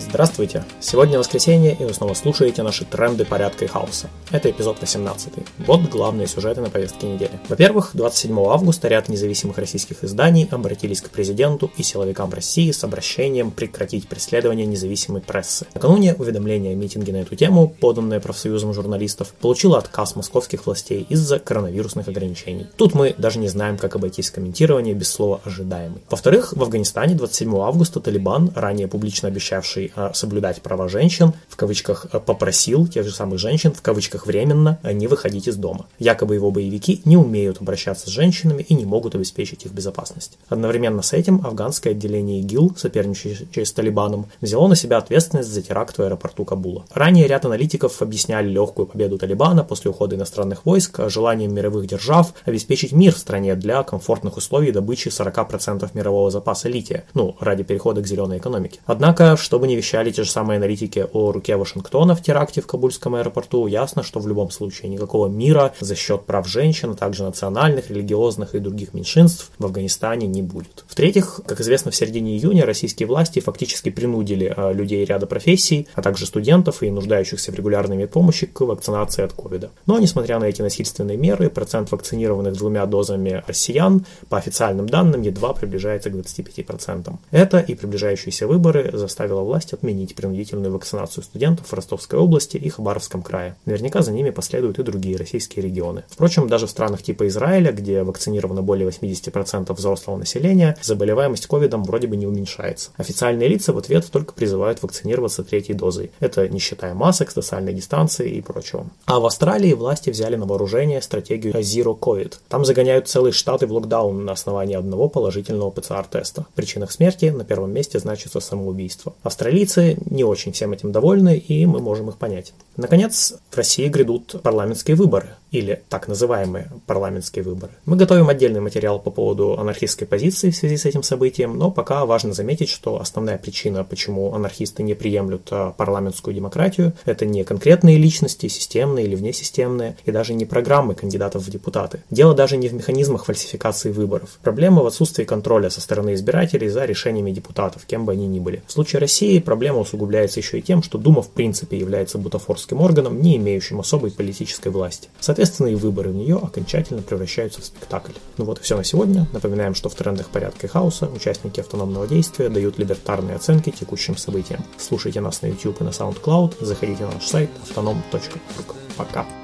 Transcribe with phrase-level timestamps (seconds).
[0.00, 0.64] Здравствуйте!
[0.80, 4.08] Сегодня воскресенье, и вы снова слушаете наши тренды порядка и хаоса.
[4.30, 5.32] Это эпизод 18.
[5.58, 7.38] Вот главные сюжеты на повестке недели.
[7.48, 13.50] Во-первых, 27 августа ряд независимых российских изданий обратились к президенту и силовикам России с обращением
[13.50, 15.66] прекратить преследование независимой прессы.
[15.74, 21.38] Накануне уведомление о митинге на эту тему, поданное профсоюзом журналистов, получило отказ московских властей из-за
[21.38, 22.66] коронавирусных ограничений.
[22.76, 26.00] Тут мы даже не знаем, как обойтись комментирование без слова «ожидаемый».
[26.08, 32.06] Во-вторых, в Афганистане 27 августа Талибан, ранее публично обещавший а, соблюдать права женщин, в кавычках
[32.12, 35.86] а, попросил тех же самых женщин, в кавычках временно, а, не выходить из дома.
[35.98, 40.38] Якобы его боевики не умеют обращаться с женщинами и не могут обеспечить их безопасность.
[40.48, 45.98] Одновременно с этим афганское отделение ИГИЛ, соперничающее с Талибаном, взяло на себя ответственность за теракт
[45.98, 46.84] в аэропорту Кабула.
[46.92, 52.92] Ранее ряд аналитиков объясняли легкую победу Талибана после ухода иностранных войск желанием мировых держав обеспечить
[52.92, 58.06] мир в стране для комфортных условий добычи 40% мирового запаса лития, ну, ради перехода к
[58.06, 58.80] зеленой экономике.
[58.86, 63.14] Однако, чтобы не вещали те же самые аналитики о руке Вашингтона в теракте в Кабульском
[63.14, 67.90] аэропорту, ясно, что в любом случае никакого мира за счет прав женщин, а также национальных,
[67.90, 70.84] религиозных и других меньшинств в Афганистане не будет.
[70.86, 76.02] В-третьих, как известно, в середине июня российские власти фактически принудили а, людей ряда профессий, а
[76.02, 79.70] также студентов и нуждающихся в регулярной медпомощи к вакцинации от ковида.
[79.86, 85.54] Но, несмотря на эти насильственные меры, процент вакцинированных двумя дозами россиян, по официальным данным, едва
[85.54, 87.14] приближается к 25%.
[87.30, 92.68] Это и приближающиеся выборы заставило власть власть отменить принудительную вакцинацию студентов в Ростовской области и
[92.68, 93.56] Хабаровском крае.
[93.66, 96.02] Наверняка за ними последуют и другие российские регионы.
[96.08, 102.06] Впрочем, даже в странах типа Израиля, где вакцинировано более 80% взрослого населения, заболеваемость ковидом вроде
[102.06, 102.90] бы не уменьшается.
[102.96, 106.10] Официальные лица в ответ только призывают вакцинироваться третьей дозой.
[106.20, 108.86] Это не считая масок, социальной дистанции и прочего.
[109.06, 112.34] А в Австралии власти взяли на вооружение стратегию Zero COVID.
[112.48, 116.46] Там загоняют целые штаты в локдаун на основании одного положительного ПЦР-теста.
[116.52, 119.14] В причинах смерти на первом месте значится самоубийство.
[119.22, 122.52] Австралийцы австралийцы не очень всем этим довольны, и мы можем их понять.
[122.76, 127.72] Наконец, в России грядут парламентские выборы, или так называемые парламентские выборы.
[127.84, 132.06] Мы готовим отдельный материал по поводу анархистской позиции в связи с этим событием, но пока
[132.06, 137.98] важно заметить, что основная причина, почему анархисты не приемлют а, парламентскую демократию, это не конкретные
[137.98, 142.02] личности, системные или внесистемные, и даже не программы кандидатов в депутаты.
[142.10, 144.38] Дело даже не в механизмах фальсификации выборов.
[144.42, 148.62] Проблема в отсутствии контроля со стороны избирателей за решениями депутатов, кем бы они ни были.
[148.66, 153.20] В случае России проблема усугубляется еще и тем, что Дума в принципе является бутафорским органом,
[153.20, 155.08] не имеющим особой политической власти.
[155.18, 158.12] Соответственно, и выборы в нее окончательно превращаются в спектакль.
[158.36, 159.26] Ну вот и все на сегодня.
[159.32, 164.64] Напоминаем, что в трендах порядка и хаоса участники автономного действия дают либертарные оценки текущим событиям.
[164.78, 168.76] Слушайте нас на YouTube и на SoundCloud, заходите на наш сайт autonom.org.
[168.96, 169.39] Пока!